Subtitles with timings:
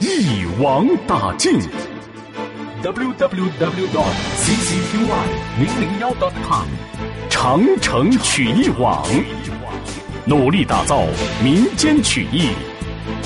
[0.00, 1.60] 一网打尽。
[2.82, 3.20] www.ccqy
[5.58, 6.66] 零零幺 .com
[7.28, 9.06] 长城曲艺网，
[10.24, 11.04] 努力打造
[11.44, 12.48] 民间曲艺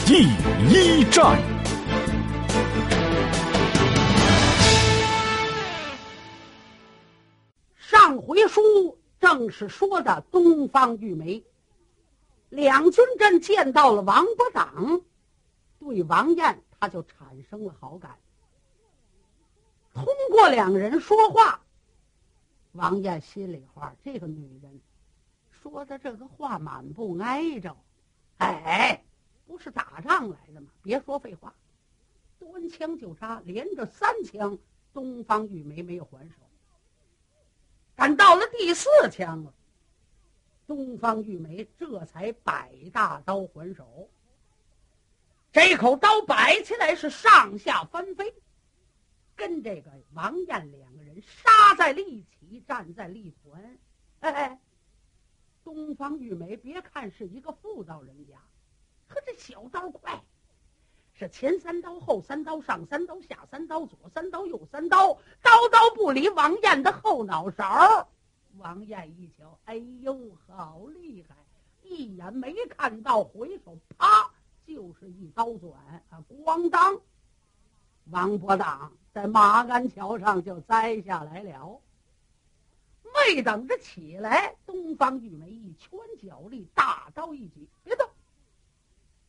[0.04, 0.24] 第
[0.68, 1.40] 一站。
[7.76, 11.40] 上回书正是说的东方玉梅，
[12.48, 15.00] 两军阵见到了王伯党，
[15.78, 18.18] 对王燕他就产生了好感。
[19.94, 21.62] 通过两人说话，
[22.72, 24.82] 王艳心里话：这个女人
[25.50, 27.74] 说的这个话满不挨着。
[28.36, 29.02] 哎，
[29.46, 30.70] 不是打仗来的吗？
[30.82, 31.54] 别说废话，
[32.38, 34.58] 端枪就扎，连着三枪，
[34.92, 36.36] 东方玉梅没有还手。
[37.94, 39.54] 赶到了第四枪了，
[40.66, 44.10] 东方玉梅这才摆大刀还手。
[45.54, 48.34] 这口刀摆起来是上下翻飞。
[49.36, 53.78] 跟这个王燕两个人杀在了一起，站在了一团。
[54.18, 54.60] 哎，
[55.62, 58.34] 东方玉梅，别看是一个妇道人家，
[59.06, 60.20] 可这小刀快，
[61.12, 68.08] 是前三刀，后三刀，上三刀，下三刀，左三刀，右三刀，刀刀不离王燕的后脑勺。
[68.56, 71.36] 王燕一瞧，哎呦，好厉害！
[71.82, 74.32] 一眼没看到，回手啪，
[74.66, 77.00] 就是一刀转啊，咣当！
[78.10, 81.80] 王伯当在马鞍桥上就栽下来了，
[83.02, 88.06] 没等着起来，东方玉梅一拳脚力，大刀一举，别动，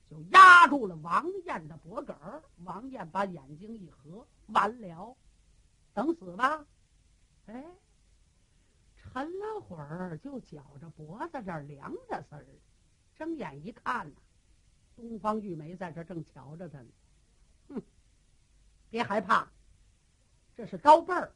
[0.09, 2.43] 就压住了王燕的脖梗儿。
[2.65, 5.15] 王燕把眼睛一合，完了，
[5.93, 6.65] 等死吧！
[7.45, 7.63] 哎，
[8.97, 12.45] 沉了会儿，就觉着脖子这儿凉着丝儿，
[13.15, 14.15] 睁眼一看呢，
[14.95, 16.87] 东方玉梅在这正瞧着他呢，
[17.69, 17.81] 哼。
[18.89, 19.51] 别害怕，
[20.55, 21.33] 这是刀背儿，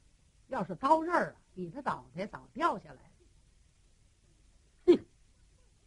[0.48, 3.12] 要是刀刃儿啊，你的脑袋早掉下来了。
[4.86, 5.06] 哼，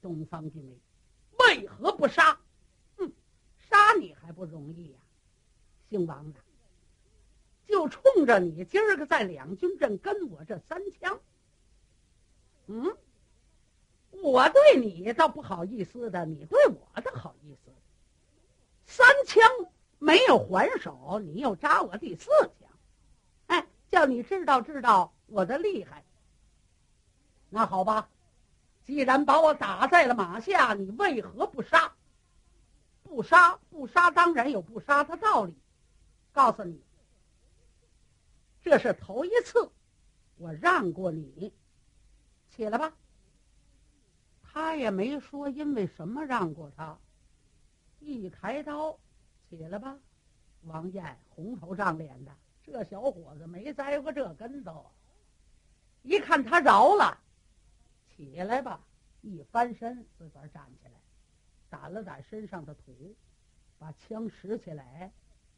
[0.03, 0.79] 东方玉梅，
[1.39, 2.39] 为何不杀？
[2.97, 3.11] 哼，
[3.59, 4.99] 杀你还不容易呀！
[5.89, 6.41] 姓王的，
[7.67, 11.21] 就冲着你今儿个在两军阵跟我这三枪。
[12.67, 12.97] 嗯，
[14.23, 17.73] 我对你倒不好意思的，你对我的好意思。
[18.87, 19.43] 三枪。
[20.05, 22.29] 没有还手，你又扎我第四
[22.59, 22.69] 枪，
[23.47, 26.05] 哎，叫你知道知道我的厉害。
[27.49, 28.09] 那好吧，
[28.85, 31.93] 既然把我打在了马下，你为何不杀？
[33.05, 35.55] 不杀不杀，当然有不杀的道理。
[36.33, 36.83] 告诉你，
[38.61, 39.71] 这是头一次，
[40.37, 41.53] 我让过你，
[42.51, 42.93] 起来吧。
[44.53, 46.99] 他也没说因为什么让过他，
[48.01, 48.99] 一抬刀。
[49.49, 49.99] 起来吧，
[50.63, 54.91] 王燕红头胀脸的，这小伙子没栽过这跟头。
[56.03, 57.19] 一看他饶了，
[58.09, 58.81] 起来吧，
[59.21, 61.01] 一翻身自个儿站起来，
[61.71, 63.15] 掸了掸身上的土，
[63.79, 65.13] 把枪拾起来，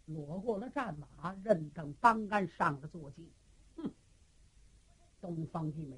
[0.06, 3.30] 裸过了战马，任等帮杆上了坐骑。
[3.76, 3.90] 哼，
[5.20, 5.96] 东方玉梅，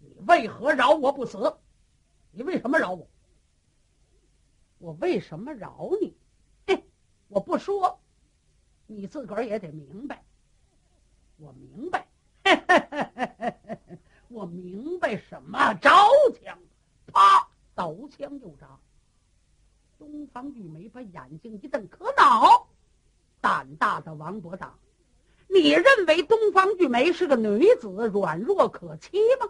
[0.00, 1.56] 你为何饶我不死？
[2.36, 3.08] 你为什么饶我？
[4.76, 6.14] 我为什么饶你？
[6.66, 6.84] 嘿
[7.28, 7.98] 我不说，
[8.86, 10.22] 你自个儿也得明白。
[11.38, 12.06] 我明白，
[14.28, 15.72] 我明白什么？
[15.76, 15.88] 着
[16.38, 16.58] 枪，
[17.06, 18.78] 啪，刀枪就扎。
[19.98, 22.68] 东方玉梅把眼睛一瞪，可恼！
[23.40, 24.78] 胆大的王伯当，
[25.48, 29.48] 你认为东方玉梅是个女子，软弱可欺吗？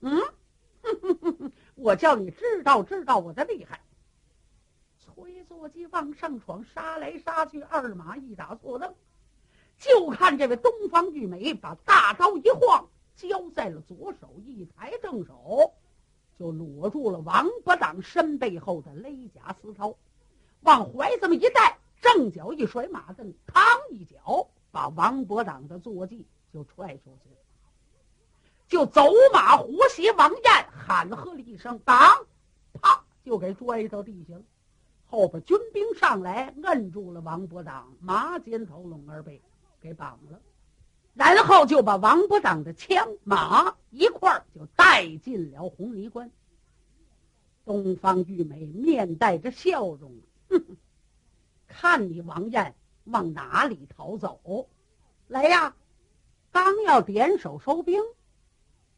[0.00, 0.22] 嗯，
[1.74, 3.80] 我叫你知道知道我的厉害。
[5.00, 8.94] 推坐骑往上闯，杀来杀去，二马一打错蹬，
[9.78, 15.72] 就看这位东方玉梅把大刀一晃，交在了左手，一抬正手，
[16.36, 19.94] 就裸住了王伯党身背后的勒甲丝绦，
[20.62, 27.36] 往怀这么一带，正脚一甩马蹬，嘡一脚把王伯党的坐骑就踹出去了，
[28.74, 32.26] 就走马活斜，王燕喊喝了一声“挡”，
[32.82, 34.42] 啪就给拽到地下了。
[35.06, 39.40] 后边军兵上来，摁住了王伯党，马肩头龙儿被
[39.80, 40.40] 给绑了，
[41.12, 46.28] 然后就把王伯党的枪马一块儿就带进了红泥关。
[47.64, 50.10] 东方玉梅面带着笑容，
[50.48, 50.76] 哼哼，
[51.68, 52.74] 看你王燕
[53.04, 54.68] 往哪里逃走？
[55.28, 55.76] 来呀！
[56.50, 58.02] 刚要点手收兵，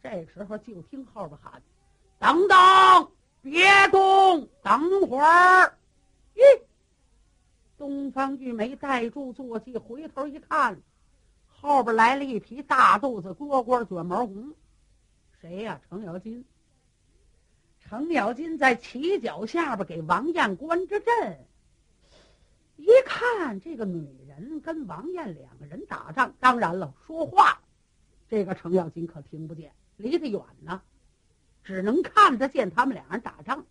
[0.09, 1.61] 这时候就听后边喊
[2.21, 3.11] ：“等等，
[3.43, 5.77] 别动，等会儿。”
[6.37, 6.61] 咦，
[7.77, 10.81] 东方玉梅带住坐骑，回头一看，
[11.49, 14.55] 后边来了一匹大肚子蝈蝈卷毛红，
[15.41, 15.81] 谁呀？
[15.89, 16.45] 程咬金。
[17.81, 21.45] 程咬金在旗脚下边给王燕关着阵。
[22.77, 27.61] 一看这个女人跟王燕两个人打仗，当然了，说话，
[28.29, 30.83] 这个程咬金可听不见，离得远呢，
[31.65, 33.65] 只能看得见他们俩人打仗。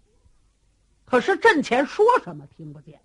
[1.05, 2.99] 可是阵前说什么听不见，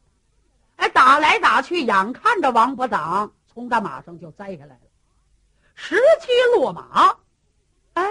[0.76, 4.80] 哎，打来打去，眼看着王伯党从大马上就栽下来了，
[5.74, 7.18] 时机落马，
[7.92, 8.02] 哎，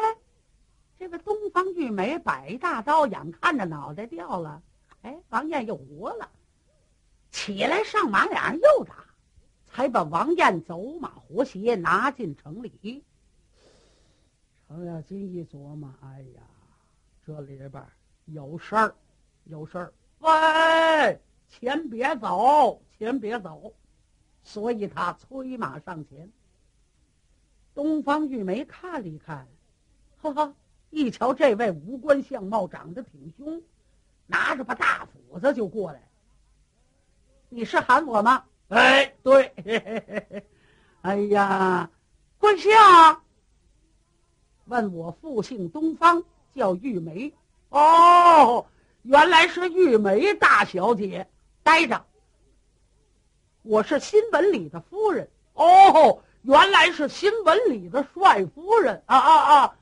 [1.00, 4.62] 这个东方玉梅摆大刀，眼看着脑袋掉了，
[5.02, 6.30] 哎，王燕又活了。
[7.32, 9.06] 起来上马，俩人又打，
[9.66, 13.04] 才把王燕走马活鞋拿进城里。
[14.69, 16.44] 程咬金一琢磨：“哎呀，
[17.25, 17.83] 这里边
[18.25, 18.95] 有事儿，
[19.45, 19.92] 有事儿！
[20.19, 23.74] 喂，钱别走，钱别走！”
[24.44, 26.31] 所以他催马上前。
[27.74, 29.48] 东方玉梅看了一看，
[30.21, 30.54] 哈哈，
[30.92, 33.63] 一瞧这位五官相貌长得挺凶，
[34.27, 36.07] 拿着把大斧子就过来。
[37.50, 38.45] 你是喊我吗？
[38.68, 39.51] 哎，对，
[41.01, 41.89] 哎呀，
[42.38, 43.24] 贵相，
[44.69, 46.24] 问我父姓东方，
[46.54, 47.33] 叫玉梅。
[47.69, 48.68] 哦，
[49.01, 51.27] 原来是玉梅大小姐。
[51.63, 52.06] 待着，
[53.63, 55.27] 我是新闻里的夫人。
[55.56, 59.01] 哦，原来是新闻里的帅夫人。
[59.07, 59.75] 啊啊啊！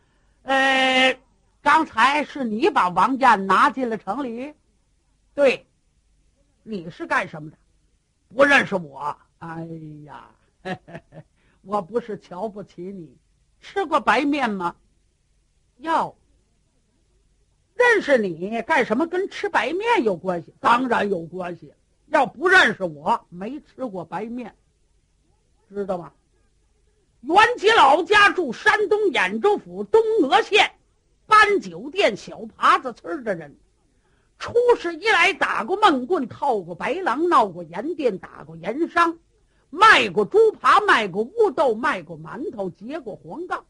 [0.43, 1.19] 呃，
[1.61, 4.53] 刚才是你把王燕拿进了城里？
[5.35, 5.65] 对。
[6.63, 7.57] 你是干什么的？
[8.33, 9.17] 不认识我？
[9.39, 9.67] 哎
[10.05, 10.29] 呀，
[11.61, 13.17] 我不是瞧不起你。
[13.67, 14.77] 吃过白面吗？
[15.79, 16.15] 要。
[17.75, 19.05] 认识你干什么？
[19.05, 20.53] 跟吃白面有关系？
[20.61, 21.73] 当然有关系。
[22.07, 24.55] 要不认识我，没吃过白面，
[25.67, 26.13] 知道吗？
[27.21, 30.71] 袁吉老家住山东兖州府东峨县
[31.25, 33.57] 班酒店小耙子村的人。
[34.39, 39.17] 出世以来，打过闷棍，套过白狼，闹过盐店，打过盐商，
[39.69, 43.65] 卖过猪扒，卖过乌豆，卖过馒头，结过黄杠，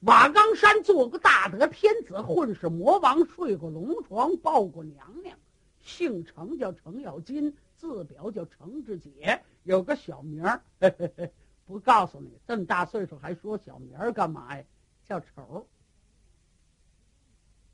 [0.00, 5.36] 瓦岗山做过大德天子，混世魔王，睡过龙床，抱过娘娘，
[5.80, 10.62] 姓程叫程咬金，字表叫程志杰，有个小名儿，
[11.66, 14.64] 不告诉你，这么大岁数还说小名儿干嘛呀？
[15.04, 15.66] 叫丑。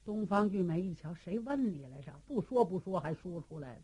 [0.04, 2.12] 东方玉梅一瞧，谁问你来着？
[2.26, 3.80] 不说不说，还说出来了。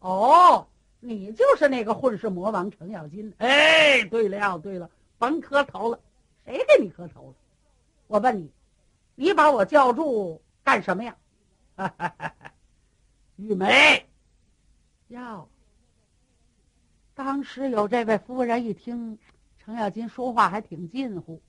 [0.00, 0.66] 哦，
[1.00, 3.32] 你就是那个混世魔王程咬金。
[3.38, 6.00] 哎，对了对了，甭磕头了，
[6.44, 7.34] 谁给你磕头了？
[8.06, 8.50] 我问你，
[9.14, 11.16] 你把我叫住干什么呀？
[11.76, 12.52] 哈哈哈哈
[13.36, 14.08] 玉梅，
[15.08, 15.48] 要。
[17.14, 19.18] 当时有这位夫人一听
[19.58, 21.40] 程咬金说话还挺近乎，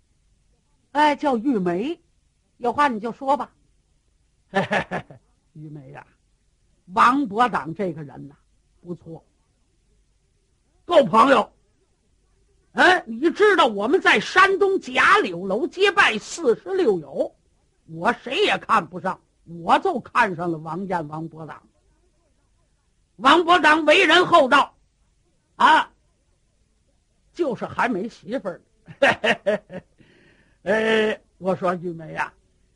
[0.91, 1.99] 哎，叫玉梅，
[2.57, 3.51] 有话你就说吧。
[4.51, 5.19] 嘿嘿嘿嘿，
[5.53, 6.05] 玉梅呀，
[6.93, 8.35] 王伯党这个人呐，
[8.81, 9.23] 不错，
[10.89, 11.53] 够朋友。
[12.73, 17.35] 哎，你知道我们在山东贾柳楼结拜四十六友，
[17.85, 21.61] 我谁也看不上，我就看上了王燕、王伯当。
[23.17, 24.75] 王伯当为人厚道，
[25.57, 25.91] 啊，
[27.33, 28.61] 就是还没媳妇儿。
[30.63, 32.33] 呃， 我说玉梅呀，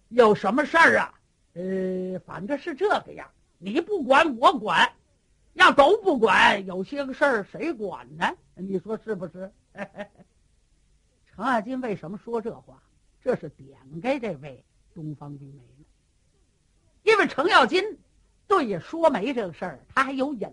[0.09, 1.13] 有什么事儿啊？
[1.53, 3.27] 呃，反正是这个样，
[3.57, 4.91] 你不管我管，
[5.53, 8.35] 要都不管，有些个事儿谁管呢？
[8.55, 9.51] 你说是不是？
[11.35, 12.81] 程咬金为什么说这话？
[13.21, 15.85] 这是点给这位东方玉梅呢。
[17.03, 17.97] 因为程咬金
[18.47, 20.49] 对也说媒这个事儿，他还有瘾；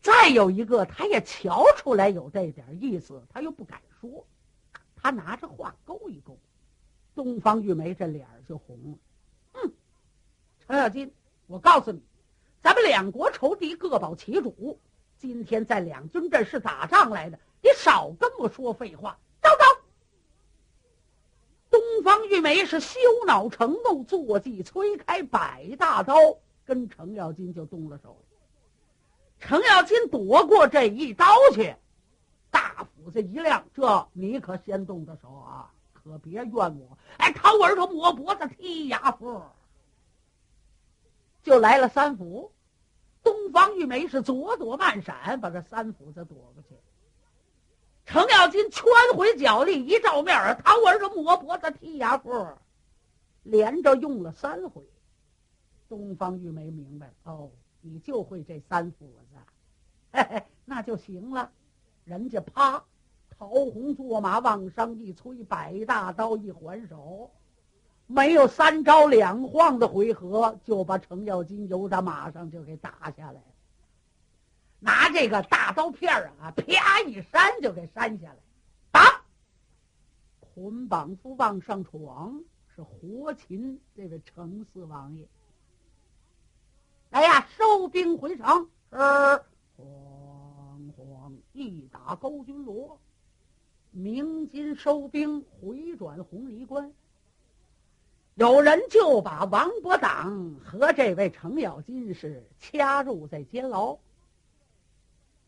[0.00, 4.26] 再有一个，他也瞧出来有这点意思，他又不敢说，
[4.94, 6.38] 他拿着话勾一勾，
[7.14, 8.98] 东方玉梅这脸儿就红了。
[9.54, 9.72] 嗯
[10.66, 11.12] 程咬金，
[11.46, 12.00] 我告诉你，
[12.66, 14.80] 咱们两国仇敌各保其主。
[15.18, 19.16] 今天在两军阵是打仗来的，你少跟我说废话。
[19.40, 19.82] 走走。
[21.70, 26.16] 东方玉梅是羞恼成怒，坐骑催开百大刀，
[26.64, 28.20] 跟程咬金就动了手。
[29.38, 31.76] 程咬金躲过这一刀去，
[32.50, 36.98] 大斧子一亮，这你可先动的手啊，可别怨我！
[37.18, 39.40] 哎，掏耳朵抹脖子踢牙缝，
[41.44, 42.50] 就来了三斧。
[43.26, 46.76] 东方玉梅是左躲慢闪，把这三斧子躲过去。
[48.04, 48.84] 程咬金圈
[49.16, 52.56] 回脚力，一照面儿，掏耳朵摸脖子踢牙缝，
[53.42, 54.80] 连着用了三回。
[55.88, 57.50] 东方玉梅明白了，哦。
[57.80, 59.36] 你就会这三斧子，
[60.12, 61.52] 嘿嘿，那就行了。
[62.04, 62.82] 人家啪，
[63.30, 67.30] 桃红坐马往上一催，百大刀一还手，
[68.06, 73.42] 没有三招两晃的回合，就把程咬金由他马上就给打下来了
[74.78, 78.36] 拿这个大刀片儿啊，啪一扇就给扇下来，
[78.92, 79.22] 打
[80.38, 82.40] 捆绑夫往上闯，
[82.74, 85.26] 是活擒这位程四王爷。
[87.10, 88.98] 哎呀，收兵回城，是
[89.76, 93.00] 慌慌一打高君罗，
[93.90, 96.92] 鸣金收兵回转红泥关。
[98.36, 103.96] 有人就把王伯党和这位程咬金是掐入在监牢。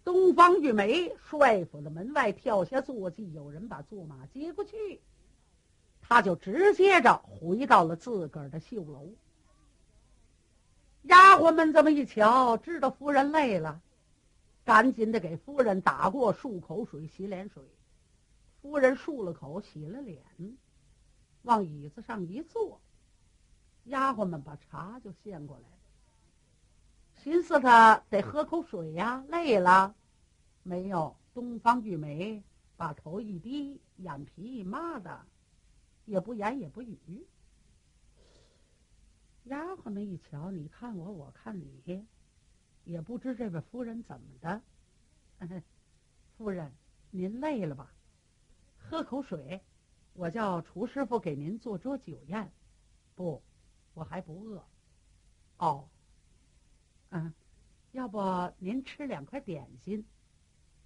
[0.04, 5.02] 东方玉梅帅府的门外跳下坐骑，有人把坐马接过去，
[6.00, 9.06] 他就直接着回到了自个儿的绣楼。
[11.02, 13.82] 丫鬟们这么一瞧，知道夫人累了，
[14.64, 17.62] 赶紧的给夫人打过漱口水、洗脸水。
[18.62, 20.22] 夫人漱了口，洗了脸，
[21.42, 22.80] 往椅子上一坐。
[23.84, 25.78] 丫鬟们把茶就献过来了，
[27.22, 29.94] 寻思他得喝口水呀，累了。
[30.62, 32.42] 没有，东方玉梅
[32.76, 35.24] 把头一低，眼皮一抹的，
[36.04, 37.26] 也不言也不语。
[39.44, 42.06] 丫鬟们一瞧，你看我，我看你，
[42.84, 44.60] 也不知这位夫人怎么的。
[46.36, 46.70] 夫人，
[47.10, 47.90] 您累了吧？
[48.76, 49.62] 喝口水，
[50.18, 52.50] 我叫厨师傅给您做桌酒宴。
[53.14, 53.40] 不，
[53.94, 54.64] 我还不饿。
[55.58, 55.88] 哦，
[57.10, 57.32] 嗯，
[57.92, 58.20] 要不
[58.58, 60.04] 您吃两块点心？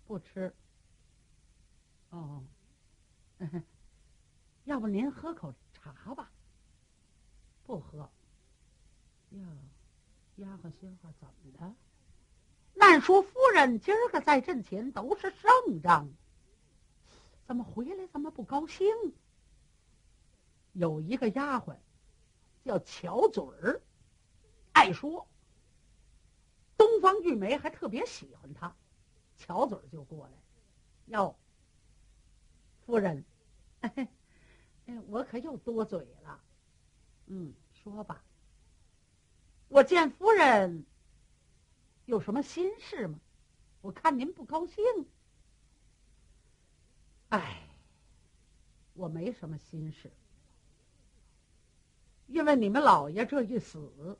[0.07, 0.55] 不吃。
[2.11, 2.45] 哦，
[4.65, 6.31] 要不您喝口茶吧？
[7.65, 8.01] 不喝。
[9.31, 9.47] 呀，
[10.37, 11.75] 丫鬟心话怎么的？
[12.79, 16.11] 按说夫人今儿个在阵前都是胜仗，
[17.47, 18.87] 怎么回来这么不高兴？
[20.73, 21.76] 有一个丫鬟
[22.64, 23.81] 叫巧嘴儿，
[24.73, 25.26] 爱说。
[26.76, 28.75] 东方玉梅还特别喜欢她，
[29.37, 30.33] 巧嘴儿就过来，
[31.07, 31.37] 哟，
[32.85, 33.25] 夫人，
[33.81, 34.09] 哎，
[35.07, 36.41] 我可又多嘴了，
[37.26, 38.25] 嗯，说吧。
[39.69, 40.85] 我见夫人
[42.07, 43.21] 有什么心事吗？
[43.81, 44.85] 我看您不高兴。
[47.29, 47.62] 哎，
[48.95, 50.12] 我没什么心事，
[52.26, 54.19] 因为你们老爷这一死，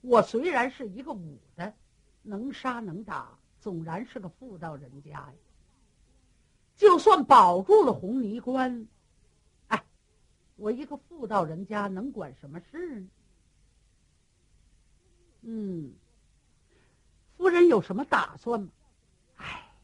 [0.00, 1.74] 我虽然是一个武的，
[2.22, 5.34] 能杀能打，总然是个妇道人家呀。
[6.74, 8.88] 就算保住了红泥关，
[9.68, 9.84] 哎，
[10.56, 13.08] 我一个妇道人家能管什么事呢？
[15.42, 15.92] 嗯，
[17.36, 18.68] 夫人有什么打算吗？
[19.36, 19.74] 哎，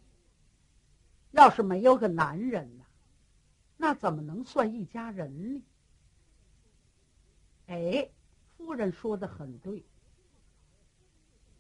[1.33, 2.85] 要是没有个男人呢，
[3.77, 5.63] 那怎么能算一家人呢？
[7.69, 8.11] 哎，
[8.57, 9.83] 夫人说的很对。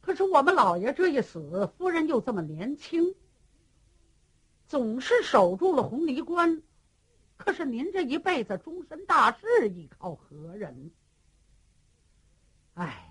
[0.02, 3.14] 可是我们老爷这一死，夫人又这么年轻，
[4.66, 6.62] 总是守住了红泥关。
[7.38, 10.90] 可是您这一辈子终身大事，依靠何人？
[12.74, 13.04] 哎。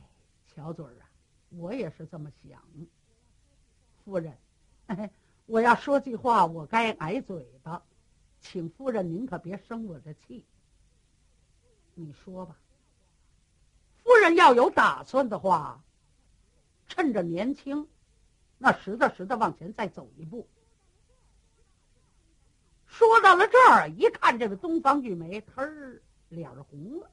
[0.56, 1.06] 小嘴儿啊，
[1.50, 2.60] 我也是这么想。
[4.04, 4.36] 夫人，
[5.46, 7.84] 我要说句话，我该挨嘴巴，
[8.42, 10.44] 请夫人您可别生我的气。
[11.94, 12.58] 你说吧，
[14.18, 15.84] 夫人要有打算的话，
[16.88, 17.88] 趁着年轻，
[18.58, 20.50] 那实打实的往前再走一步。
[22.88, 27.12] 说到了这儿，一看这个东方玉梅，忒儿脸红了。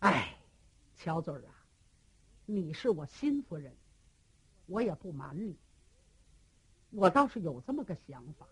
[0.00, 0.36] 哎，
[0.94, 1.56] 小嘴儿啊。
[2.44, 3.74] 你是我新夫人，
[4.66, 5.56] 我也不瞒你，
[6.90, 8.46] 我倒是有这么个想法。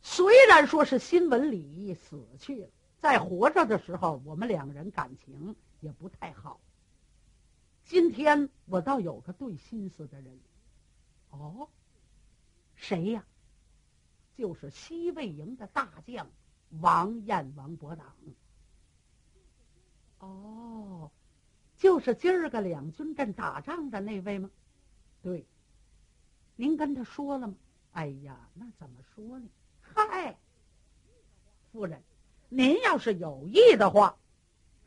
[0.00, 2.70] 虽然说是新闻里死去了，
[3.00, 6.60] 在活着的时候，我们两人感情也不太好。
[7.84, 10.38] 今天我倒有个对心思的人，
[11.30, 11.68] 哦，
[12.76, 13.24] 谁呀？
[14.36, 16.28] 就是西魏营的大将
[16.80, 18.14] 王彦、王伯党。
[20.18, 21.10] 哦。
[21.76, 24.50] 就是今儿个两军阵打仗的那位吗？
[25.22, 25.46] 对。
[26.54, 27.54] 您跟他说了吗？
[27.92, 29.48] 哎呀，那怎么说呢？
[29.80, 30.38] 嗨，
[31.72, 32.02] 夫人，
[32.52, 34.18] 您要是有意的话，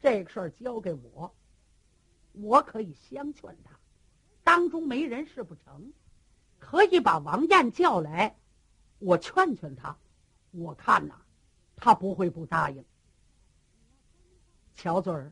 [0.02, 1.34] 这个事儿交给我，
[2.34, 3.80] 我可以相劝他。
[4.44, 5.94] 当中没人是不成，
[6.60, 8.36] 可以把王燕叫来，
[9.00, 9.98] 我劝劝他。
[10.52, 11.16] 我看呐，
[11.78, 12.84] 他不会不答应。
[14.76, 15.32] 乔嘴儿，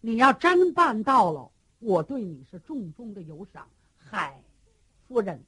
[0.00, 3.68] 你要真办到了，我对你是重重的有赏。
[3.96, 4.40] 嗨，
[5.08, 5.44] 夫人。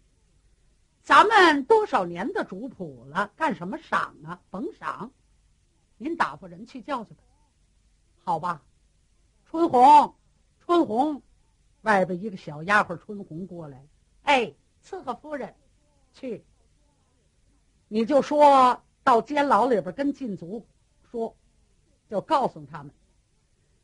[1.04, 4.40] 咱们多少年的主仆了，干什么赏啊？
[4.50, 5.12] 甭赏，
[5.96, 7.22] 您打发人去叫去吧，
[8.24, 8.62] 好吧？
[9.46, 10.14] 春红，
[10.60, 11.22] 春红，
[11.82, 13.86] 外边一个小丫鬟春红过来，
[14.22, 14.52] 哎，
[14.84, 15.54] 伺候夫人，
[16.12, 16.44] 去。
[17.88, 20.66] 你就说到监牢里边跟禁足
[21.10, 21.36] 说，
[22.08, 22.92] 就告诉他们，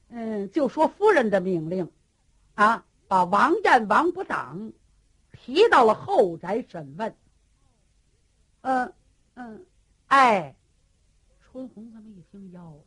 [0.08, 1.90] 嗯，就说夫人的命令，
[2.54, 4.72] 啊，把王燕、王不党。
[5.32, 7.16] 提到了后宅审问。
[8.60, 8.92] 嗯
[9.34, 9.64] 嗯，
[10.08, 10.54] 哎，
[11.52, 12.84] 春红这么一听，哟，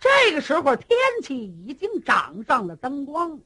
[0.00, 3.38] 这个时候天气已经长上了灯光。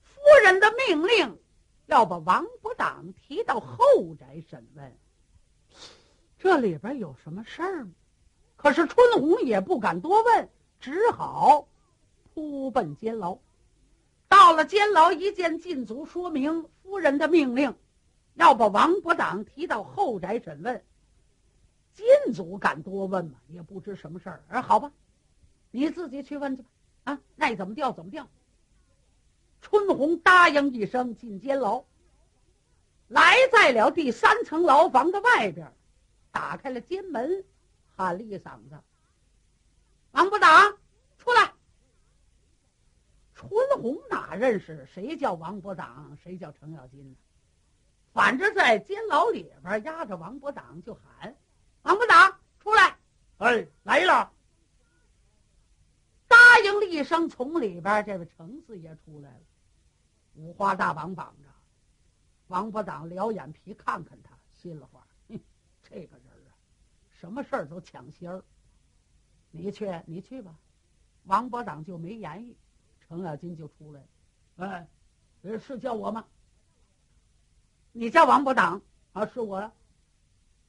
[0.00, 1.38] 夫人的命令
[1.84, 4.96] 要把王伯党提到后宅审问，
[6.38, 7.90] 这里边有什么事儿吗？
[8.56, 10.48] 可是春红也不敢多问，
[10.80, 11.68] 只好
[12.32, 13.38] 扑奔监牢。
[14.28, 17.74] 到了监牢，一见禁足，说明夫人的命令，
[18.34, 20.82] 要把王伯党提到后宅审问。
[21.94, 23.38] 禁足敢多问吗？
[23.48, 24.44] 也不知什么事儿。
[24.48, 24.90] 哎，好吧，
[25.70, 26.68] 你自己去问去吧。
[27.04, 28.28] 啊，爱怎么调怎么调。
[29.60, 31.84] 春红答应一声，进监牢。
[33.08, 35.70] 来在了第三层牢房的外边，
[36.30, 37.44] 打开了监门，
[37.94, 38.80] 喊了一嗓子
[40.12, 40.78] ：“王伯党，
[41.18, 41.52] 出来。”
[43.34, 47.16] 春红哪认识谁叫王伯党，谁叫程咬金呢？
[48.12, 51.36] 反正在监牢里边压着王伯党，就喊
[51.82, 52.96] ：“王伯党出来！”
[53.38, 54.32] 哎，来了。
[56.28, 59.40] 答应了一声，从里边这位程四爷出来了，
[60.34, 61.48] 五花大绑绑着。
[62.46, 65.40] 王伯党撩眼皮看看他，心里话：“哼，
[65.82, 66.52] 这个人啊，
[67.10, 68.42] 什么事儿都抢先儿。
[69.50, 70.54] 你去，你去吧。”
[71.24, 72.56] 王伯党就没言语。
[73.00, 74.00] 程咬金就出来
[74.56, 74.88] 了，
[75.44, 76.24] 哎，是叫我吗？
[77.92, 78.80] 你叫王伯党
[79.12, 79.26] 啊？
[79.26, 79.70] 是我，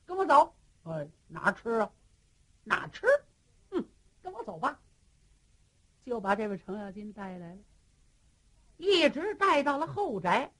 [0.06, 0.54] 跟我走。
[0.84, 1.92] 哎，哪吃啊？
[2.64, 3.08] 哪吃？
[3.70, 3.86] 哼，
[4.22, 4.80] 跟我走吧。
[6.06, 7.62] 就把这位程咬金带来了，
[8.78, 10.52] 一直带到了后宅，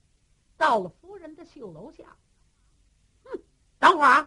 [0.56, 2.16] 到了夫人的绣楼下。
[3.24, 3.38] 哼，
[3.78, 4.26] 等会儿。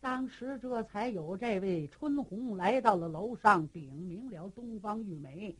[0.00, 5.56] 当时这才有这位春红来到了楼上，禀明了东方玉梅。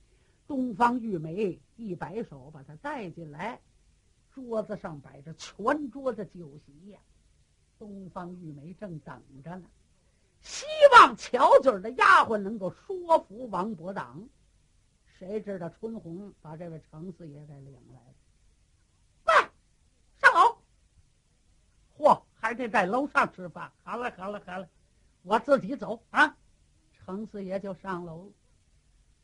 [0.47, 3.61] 东方玉梅一摆手，把他带进来。
[4.31, 6.99] 桌子上摆着全桌的酒席呀。
[7.79, 9.64] 东方玉梅正等着呢，
[10.41, 14.29] 希望巧嘴的丫鬟能够说服王伯党。
[15.05, 18.14] 谁知道春红把这位程四爷给领来了。
[19.27, 19.35] 喂
[20.21, 20.59] 上楼！
[21.97, 23.73] 嚯，还得在楼上吃饭。
[23.83, 24.69] 好了好了好了，
[25.23, 26.37] 我自己走啊。
[26.93, 28.33] 程四爷就上楼了。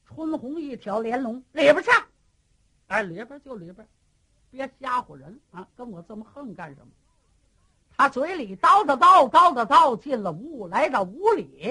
[0.05, 1.90] 春红一挑帘笼，里边去！
[2.88, 3.88] 哎，里边就里边，
[4.51, 5.69] 别吓唬人啊！
[5.75, 6.93] 跟我这么横干什么？
[7.97, 11.71] 他嘴里叨叨叨叨叨叨，进了屋，来到屋里，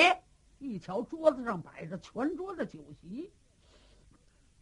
[0.60, 3.32] 一瞧桌子上摆着全桌的酒席。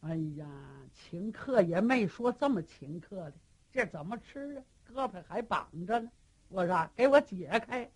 [0.01, 0.47] 哎呀，
[0.93, 3.33] 请客也没说这么请客的，
[3.71, 4.63] 这怎么吃啊？
[4.91, 6.09] 胳膊还绑着呢。
[6.49, 7.89] 我说，给我解开。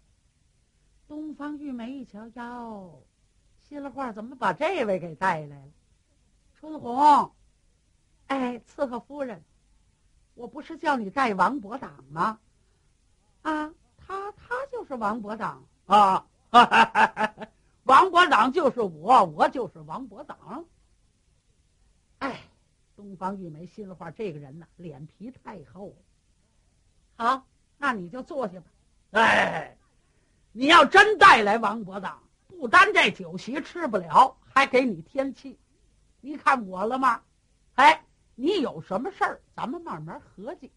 [1.07, 3.01] 东方玉梅一瞧，哟。
[3.67, 5.71] 心里话，怎么把这位给带来了？
[6.53, 7.31] 春红，
[8.27, 9.43] 哎，伺候夫人，
[10.35, 12.39] 我不是叫你带王伯党吗？
[13.45, 16.25] 啊，他他就是王伯党啊！
[17.83, 20.65] 王伯党就是我，我就是王伯党。
[22.17, 22.41] 哎，
[22.95, 25.95] 东方玉梅心里话，这个人呐，脸皮太厚。
[27.17, 27.45] 好，
[27.77, 28.65] 那你就坐下吧。
[29.11, 29.77] 哎，
[30.51, 32.19] 你要真带来王伯党。
[32.47, 35.59] 不单这酒席吃不了，还给你添气。
[36.19, 37.21] 你看我了吗？
[37.75, 38.03] 哎，
[38.33, 40.71] 你有什么事儿，咱们慢慢合计。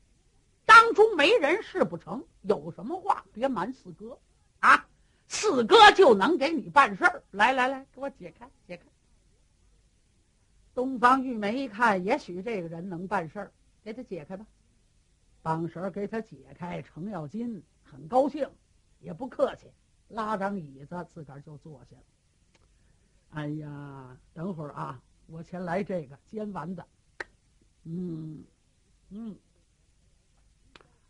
[0.69, 4.19] 当中没人事不成，有什么话别瞒四哥
[4.61, 4.87] 啊，
[5.27, 7.23] 四哥就能给你办事儿。
[7.31, 8.85] 来来来，给我解开解开。
[10.75, 13.53] 东方玉梅一看，也许这个人能办事儿，
[13.83, 14.47] 给他解开吧。
[15.41, 18.47] 绑绳给他解开，程咬金很高兴，
[19.01, 19.69] 也不客气。
[20.09, 22.03] 拉张椅子，自个儿就坐下了。
[23.31, 26.85] 哎呀，等会儿啊，我先来这个煎丸子。
[27.85, 28.45] 嗯
[29.09, 29.35] 嗯，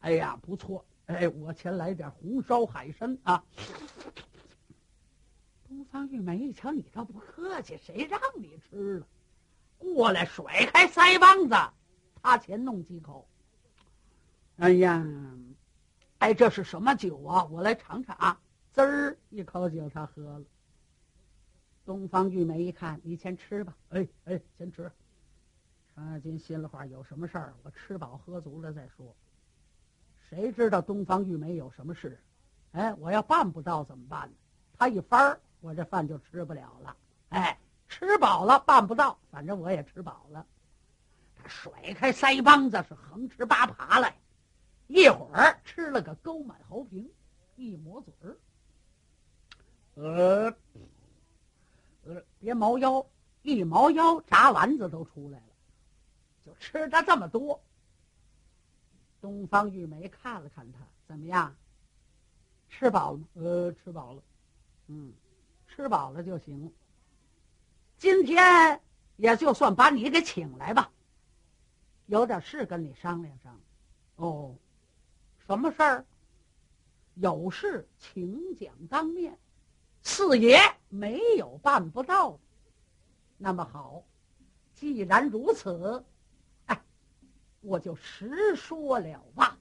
[0.08, 0.82] 哎呀，不错。
[1.04, 3.44] 哎，我先来点红烧海参啊。
[5.68, 9.06] 东方玉梅一瞧，你倒不客气，谁让你吃了？
[9.76, 11.54] 过来甩开腮帮子，
[12.22, 13.28] 他前弄几口。
[14.56, 15.06] 哎呀，
[16.20, 17.44] 哎，这是什么酒啊？
[17.44, 18.40] 我来尝尝啊！
[18.72, 20.44] 滋儿一口酒，他喝了。
[21.84, 23.76] 东方玉梅一看，你先吃吧。
[23.90, 24.90] 哎哎，先吃。
[25.94, 29.14] 程咬金心里话，有什么事儿，我吃饱喝足了再说。
[30.28, 32.20] 谁知道东方玉梅有什么事？
[32.72, 34.34] 哎，我要办不到怎么办呢？
[34.76, 36.96] 他一翻儿，我这饭就吃不了了。
[37.30, 40.46] 哎，吃饱了办不到，反正我也吃饱了。
[41.34, 44.14] 他甩开腮帮子，是横吃八爬来，
[44.86, 47.10] 一会儿吃了个沟满喉平，
[47.56, 48.36] 一抹嘴儿。
[49.94, 50.54] 呃，
[52.04, 53.04] 呃，别毛腰，
[53.42, 55.44] 一毛腰，炸丸子都出来了，
[56.44, 57.60] 就吃的这么多。
[59.20, 61.54] 东方玉梅看了看他，怎么样？
[62.68, 63.20] 吃饱了？
[63.34, 64.22] 呃，吃饱了。
[64.88, 65.12] 嗯，
[65.66, 66.72] 吃饱了就行。
[67.98, 68.80] 今天
[69.16, 70.90] 也就算把你给请来吧。
[72.06, 73.62] 有点事跟你商量商量。
[74.16, 74.54] 哦，
[75.46, 76.04] 什么事儿？
[77.14, 79.36] 有事请讲当面。
[80.02, 82.38] 四爷没有办不到的。
[83.36, 84.04] 那么好，
[84.74, 86.04] 既然如此。
[87.60, 89.58] 我就实说了吧。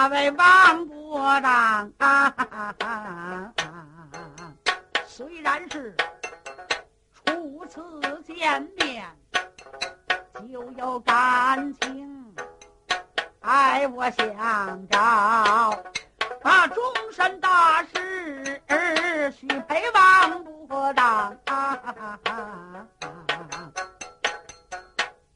[0.00, 4.54] 那位王伯当、啊啊啊啊啊，
[5.04, 5.92] 虽然是
[7.26, 9.04] 初次见面，
[10.48, 12.32] 就有感情，
[13.40, 18.62] 哎我想着啊，终身大事
[19.32, 22.86] 许陪王伯当、啊啊啊啊，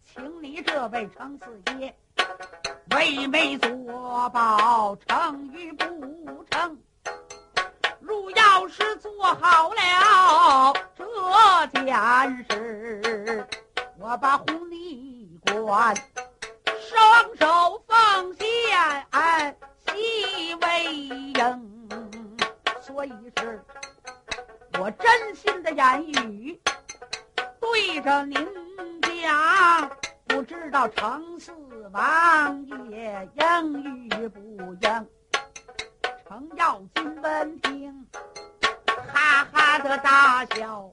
[0.04, 1.92] 请你这位程四爷。
[2.94, 6.78] 为媒作保，成与不成。
[8.00, 10.74] 如要是做好了
[11.72, 13.46] 这件事，
[13.98, 15.94] 我把红泥棺
[16.78, 18.46] 双手奉献，
[19.10, 21.88] 哎，西为营。
[22.80, 23.64] 所以是，
[24.78, 26.60] 我真心的言语
[27.60, 28.36] 对着您
[29.22, 29.90] 讲，
[30.26, 31.52] 不知道成事。
[31.92, 34.40] 王爷应与不
[34.80, 35.06] 应？
[36.26, 38.06] 程咬金闻听，
[39.12, 40.90] 哈哈的大笑。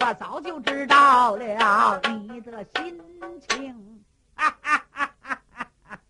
[0.00, 3.00] 我早就知道了你的心
[3.48, 4.04] 情，
[4.34, 6.00] 哈哈哈！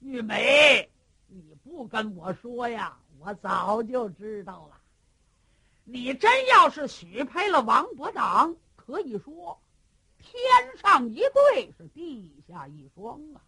[0.00, 0.86] 玉梅，
[1.26, 4.76] 你不跟我说呀，我早就知道了。
[5.84, 9.58] 你真要是许配了王伯当，可以说。
[10.26, 13.40] 天上一对是地下一双啊！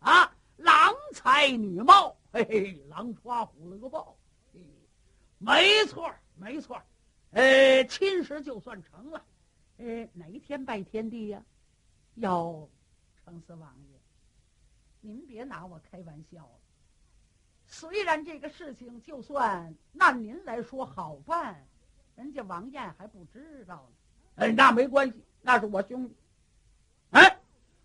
[0.00, 4.14] 啊，郎才女貌，嘿嘿，狼抓虎了个豹，
[5.38, 6.80] 没错没错
[7.30, 9.24] 呃，亲事就算成了，
[9.78, 11.42] 呃，哪一天拜天地呀？
[12.16, 12.68] 要，
[13.24, 13.98] 程四王爷，
[15.00, 16.60] 您别拿我开玩笑了。
[17.66, 21.66] 虽然这个事情就算按您来说好办，
[22.14, 23.96] 人家王燕还不知道呢。
[24.36, 26.14] 哎，那没关系，那是我兄弟。
[27.10, 27.38] 哎，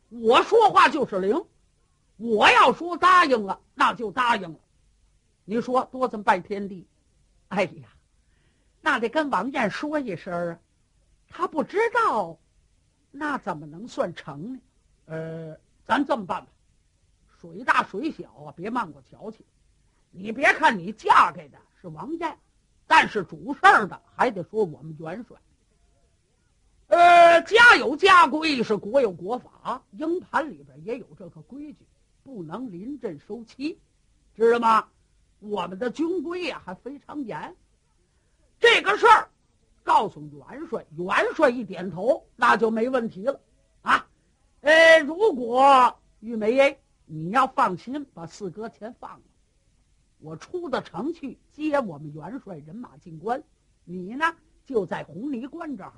[0.09, 1.45] 我说话就是灵，
[2.17, 4.59] 我要说答应了，那就答应了。
[5.45, 6.87] 你说多这么拜天地，
[7.49, 7.89] 哎呀，
[8.81, 10.59] 那得跟王燕说一声啊。
[11.29, 12.37] 他不知道，
[13.11, 14.59] 那怎么能算成呢？
[15.05, 16.51] 呃，咱这么办吧，
[17.41, 19.45] 水大水小啊，别慢过瞧去。
[20.11, 22.37] 你别看你嫁给的是王燕，
[22.85, 25.35] 但是主事儿的还得说我们元帅。
[27.41, 31.85] 家有家规，是国有国法，营盘里边也有这个规矩，
[32.23, 33.79] 不能临阵收妻，
[34.35, 34.87] 知道吗？
[35.39, 37.55] 我们的军规呀还非常严。
[38.59, 39.29] 这个事儿
[39.83, 43.41] 告诉元帅，元帅一点头，那就没问题了
[43.81, 44.07] 啊。
[44.61, 49.23] 呃，如果玉梅，你要放心，把四哥钱放了，
[50.19, 53.43] 我出到城去接我们元帅人马进关，
[53.83, 54.33] 你呢
[54.65, 55.91] 就在红泥关这儿。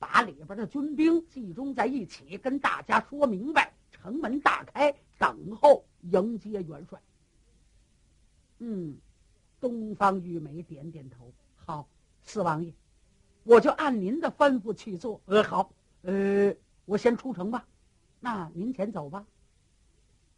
[0.00, 6.98] 把里边的军兵集中在一起，跟大家说明白，城门大开，等候迎接元帅。
[8.58, 8.96] 嗯，
[9.60, 11.86] 东方玉梅点点头，好，
[12.22, 12.72] 四王爷，
[13.44, 15.20] 我就按您的吩咐去做。
[15.26, 16.54] 呃，好，呃，
[16.86, 17.66] 我先出城吧，
[18.20, 19.26] 那您先走吧，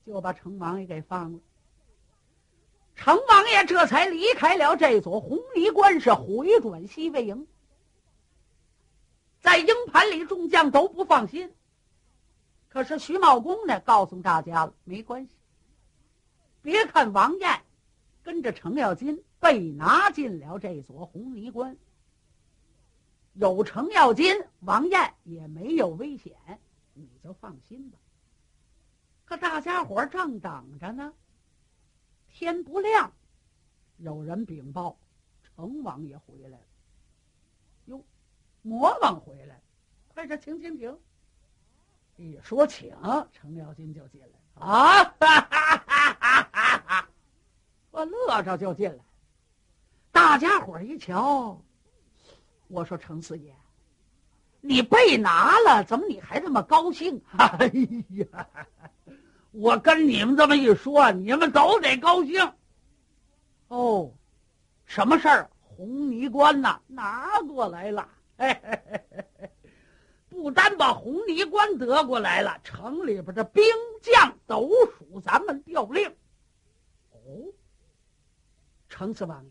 [0.05, 1.39] 就把程王爷给放了。
[2.97, 7.47] 程王爷这才离开了这座红泥关，是回转西魏营。
[9.43, 11.53] 在营盘里，众将都不放心。
[12.69, 15.35] 可是徐茂公呢，告诉大家了，没关系。
[16.63, 17.61] 别看王燕
[18.23, 21.77] 跟着程咬金被拿进了这座红泥关，
[23.35, 26.33] 有程咬金，王燕也没有危险，
[26.95, 27.99] 你就放心吧。
[29.25, 31.13] 可大家伙正等着呢，
[32.29, 33.13] 天不亮，
[33.97, 34.97] 有人禀报，
[35.43, 36.67] 程王爷回来了。
[38.63, 39.61] 魔王回来，
[40.15, 40.97] 快点，请请请！
[42.17, 42.95] 一说请，
[43.33, 45.03] 程咬金就进来啊！
[45.03, 47.09] 哈哈哈哈哈！
[47.91, 49.05] 我乐着就进来。
[50.13, 51.61] 大家伙一瞧，
[52.69, 53.53] 我说程四爷，
[54.61, 57.21] 你被拿了，怎么你还这么高兴？
[57.37, 57.67] 哎
[58.11, 58.49] 呀，
[59.51, 62.53] 我跟你们这么一说，你们都得高兴。
[63.69, 64.13] 哦，
[64.85, 65.51] 什么事儿？
[65.61, 68.09] 红泥关呐，拿过来了。
[70.29, 73.63] 不单把红泥关得过来了，城里边的兵
[74.01, 76.09] 将都属咱们调令。
[77.11, 77.53] 哦，
[78.89, 79.51] 程四王爷，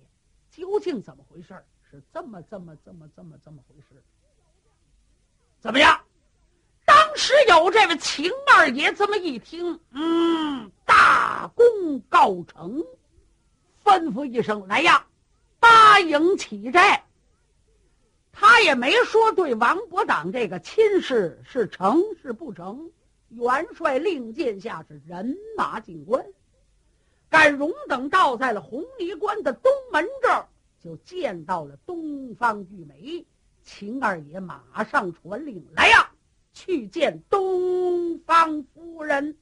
[0.50, 1.56] 究竟怎么回事？
[1.90, 4.04] 是这么这么这么这么这么回事？
[5.60, 6.02] 怎么样？
[6.86, 12.84] 当时有这位秦二爷这么一听，嗯，大功告成，
[13.84, 15.06] 吩咐一声：“来呀，
[15.60, 17.06] 八营起寨。”
[18.32, 22.90] 他也没说对王伯党这个亲事是成是不成，
[23.30, 26.26] 元帅令箭下是人马进关，
[27.30, 30.48] 赶荣等到在了红泥关的东门这儿，
[30.84, 33.26] 就见到了东方玉梅。
[33.64, 36.12] 秦二爷马上传令来呀，
[36.52, 39.38] 去见东方夫人。